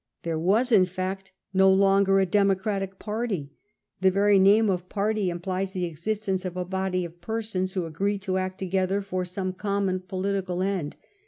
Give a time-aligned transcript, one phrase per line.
[0.23, 3.51] There was, in fact, no longer a Democratic party—
[4.01, 8.17] the very name of party implies the existence of a body of persons who agree
[8.17, 10.95] to act together for soma common political end.